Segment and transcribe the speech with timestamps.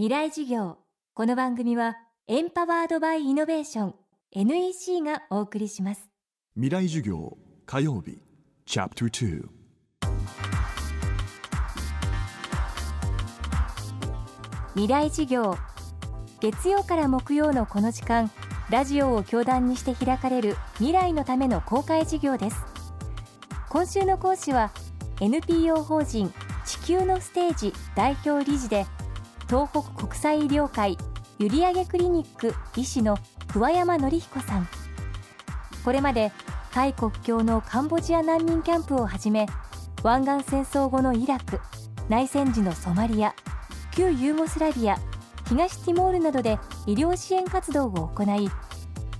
[0.00, 0.78] 未来事業。
[1.12, 3.94] この番組はエンパワードバイイノベーション
[4.32, 6.08] NEC がお送りします。
[6.54, 8.16] 未来授業火曜日
[8.64, 9.44] チャプター
[14.72, 15.54] 未来事業。
[16.40, 18.30] 月曜から木曜のこの時間
[18.70, 22.56] ラジオを教壇にして開かれる未来のための公開授業です。
[23.68, 24.72] 今週の講師は
[25.20, 26.32] NPO 法人
[26.64, 28.86] 地球のステージ代表理事で
[29.50, 30.96] 東北国際医療会
[31.40, 33.18] 閖上クリニック医師の
[33.52, 34.68] 桑山紀彦さん。
[35.84, 36.30] これまで
[36.70, 39.48] タイ国境のカンボジア難民キャンプをはじめ
[40.04, 41.58] 湾岸戦争後のイラク
[42.08, 43.34] 内戦時のソマリア
[43.90, 44.96] 旧ユーゴスラビア
[45.48, 48.48] 東ティモールなどで医療支援活動を行い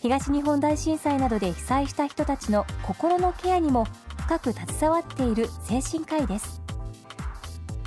[0.00, 3.86] 東日本大震災などで被災した人たちの心のケアにも
[4.20, 6.62] 深く携わっている精神科医です。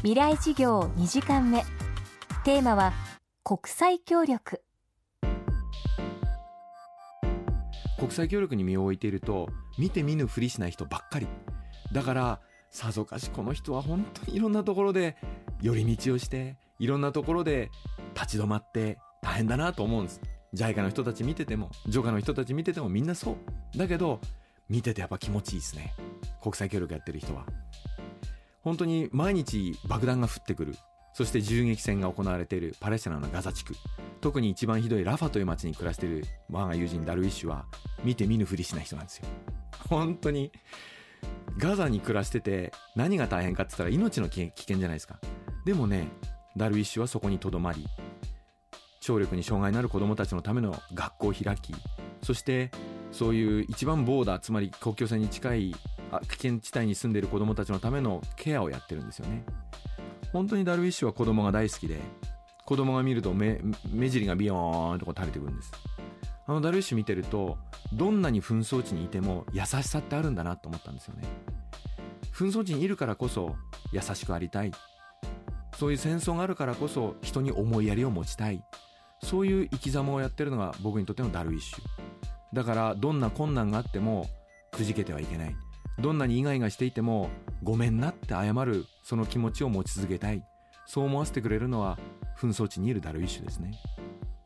[0.04, 1.77] 未来事業2時間目。
[2.44, 2.94] テーマは
[3.44, 4.62] 国際協力。
[8.00, 11.28] 国際協力に身を置いていると見て見ぬふりしない人ばっかり。
[11.92, 12.39] だから
[12.70, 15.17] さぞかしこの人は本当にいろんなところで
[15.61, 17.70] 寄り道をしていろんなところで
[18.14, 20.22] 立ち止まって大変だなと思うんです。
[20.54, 23.38] JICA の人たち見てても JOCA の人たち見ててもみんなそ
[23.73, 23.78] う。
[23.78, 24.22] だけど
[24.70, 25.94] 見ててやっぱ気持ちいいですね。
[26.42, 27.45] 国際協力やってる人は。
[28.61, 30.76] 本当に毎日爆弾が降ってくる。
[31.18, 33.73] そして銃撃戦が行われているパレスチナのガザ地区。
[34.22, 37.66] 特に一番ひどいラファという町に暮らしている我が友人ダルウィッシュは
[38.04, 39.26] 見て見ぬふりしない人なんですよ。
[39.90, 40.52] 本当に
[41.58, 45.20] ガザに暮らしてて何が大変かって言ったら命の危険じゃないですか。
[45.66, 46.08] でもね
[46.56, 47.88] ダルウィッシュはそこにとどまり
[49.02, 51.73] 聴力に障害のある子どもたちのための学校を開き
[52.22, 52.70] そして
[53.12, 55.76] そういう一番ボーダーつまり国境線に近い
[56.30, 59.44] 危険地帯に住んでいる子どもたちのためのケアをやってるんですよね。
[60.33, 62.00] 本当にダルウィッシュは子供が大好きで
[62.66, 65.72] 子供が見ると目目尻がビヨーンとこう垂れてくるんです。
[66.45, 67.58] あのダルウィッシュ見てると
[67.94, 71.23] どんなに紛争地にいても優しさってあるんだなと思ったんですよね。
[72.33, 73.55] 紛争地にいるからこそ
[73.92, 74.71] 優しくありたい。
[75.77, 78.64] そういう戦争があるからこそ人に思いやりを持ちたい。
[79.23, 81.80] そういう生き様をやってるのが僕にとってのダルウィッシュ。
[82.54, 84.27] だからどんな困難があっても
[84.71, 85.55] くじけてはいけない。
[85.99, 87.30] どんなにイガイガしていても
[87.63, 90.43] ごめんなって謝るその気持ちを持ち続けたい。
[90.85, 91.97] そう思わせてくれるのは
[92.39, 93.71] 紛争地にいるダルウィッシュですね。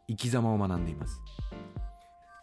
[0.07, 1.19] 生き様を学んでいます。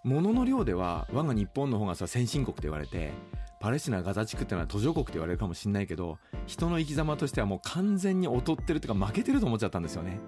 [0.05, 3.13] 物の量では我が日本の方がさ先進国と言われて
[3.61, 10.21] パレスチナガザ地区ってのは途上国と言われるかもしれないけど人の生き様としてはもう完全に劣ってるというか負けてると思っちゃったんですよね。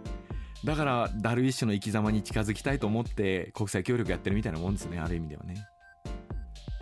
[0.65, 5.55] だからダルウィッシュの生き様に近づきたいと思って国際協力やってるみたいなもんですねある意味ではね。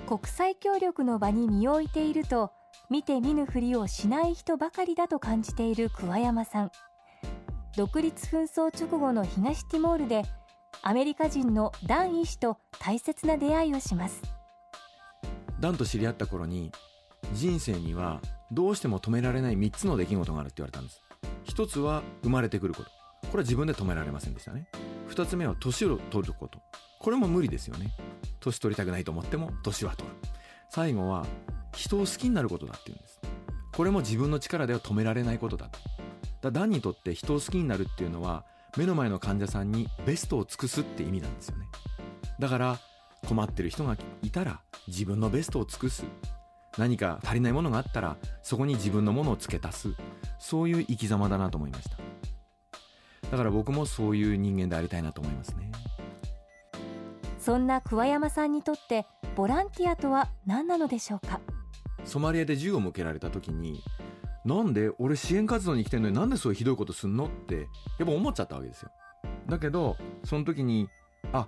[0.09, 2.51] 国際協力の場に身を置いていると
[2.89, 6.71] 見て見ぬふりをしない人ばかりだと感じている桑山さん。
[7.77, 10.23] 独立紛争直後の東ティモールで
[10.81, 14.23] アメリカ人のダン医師と大切な出会いをします。
[15.61, 16.73] ダンと知り合った頃に
[17.35, 21.03] 人生にはどうしても止められない3つの出来事があるって言われたんです。
[21.45, 22.89] 一つは生まれてくること。
[22.89, 24.69] これは自分で止められませんでしたね。
[25.11, 26.61] 2つ目は年を取ること。
[26.99, 27.93] これも無理ですよね。
[28.41, 30.15] 年取りたくないと思っても年は取る。
[30.71, 31.27] 最後は
[31.75, 33.21] 人を好きになることだっていうんです。
[33.73, 35.79] これも自分の力では止められないことだと。
[36.43, 38.45] だダンにとって人を好きになるっていうのは
[38.77, 41.67] 目の前の患者さんにベストを尽くすって意味なんですよね。
[42.39, 42.79] だから
[43.27, 46.05] 困ってる人がいたら自分のベストを尽くす。
[46.77, 49.89] 何か足りないものがあったらそこに自分のものを付け足す。
[50.39, 51.99] そういう生き様だなと思いました。
[53.31, 55.71] だから僕もそういう人間でありたいなと思いますね。
[57.39, 59.07] そんな桑山さんにとって
[59.37, 61.41] ボランティアとは何なのでしょうか？
[62.05, 63.81] ソマリアで銃を向けられた時に
[64.45, 67.27] なんで俺支援活動に来てんのになんでそういうひどいことすんの？
[67.27, 68.91] ってやっぱ思っちゃったわけですよ。
[69.49, 70.89] だけどその時に
[71.33, 71.47] あ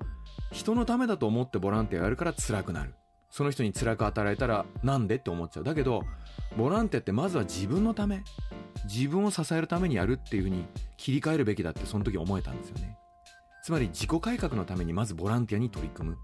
[0.53, 2.95] 人のためだと思ってボランティアやるから辛くなる。
[3.31, 5.65] その人に辛く与えられたらなんでって思っちゃう。
[5.65, 6.03] だけど
[6.57, 8.23] ボランティアってまずは自分のため
[8.85, 10.65] 自分を支えるためにやるっていうふうに
[10.97, 12.97] 切り替えるべきだってその時思えたんですよね
[13.71, 16.19] つまり自己改革のためにまずボランティアに取り組む。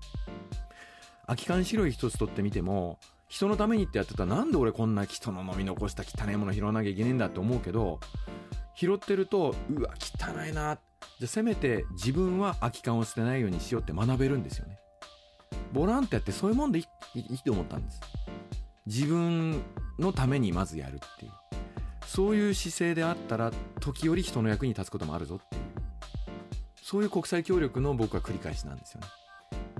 [1.28, 2.98] 空き缶白い一つ取ってみても
[3.28, 8.00] 人のためにってやってたらなんで俺こんな人の飲み残した汚いもの拾わなきゃいけねえんだって思うけど
[8.74, 10.80] 拾ってるとうわ汚いな。
[11.20, 14.80] じゃせめて自分は空き缶を捨てないようにしようって学べるんですよね。
[15.72, 16.82] ボランティアってそういうもんでい
[17.14, 18.00] いいいと思ったんです。
[18.86, 19.62] 自分
[20.00, 21.32] のためにまずやるっていう。
[22.08, 25.36] そういう姿勢であったら時折人の役に立つこともあるぞ。
[25.36, 25.55] って
[26.88, 29.08] そういう国際協力の僕は繰り返しなんですよね。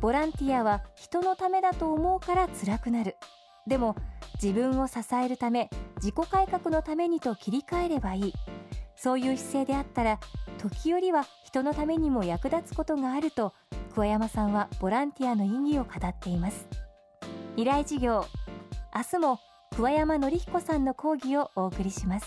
[0.01, 3.15] ボランティアは人のためだと思うから辛くなる。
[3.69, 3.95] でも
[4.43, 8.33] 自分を支えるため自己改革のためにと切り替えればいい。
[8.97, 10.19] そういう姿勢であったら
[10.59, 13.55] 時折は人のためにも役立つことがあると
[13.95, 16.67] 桑山さんはボランティアの意義を語っています。
[17.55, 18.25] 未来授業。
[18.93, 19.39] 明日も
[19.77, 22.27] 桑山紀彦さんの講義をお送りします。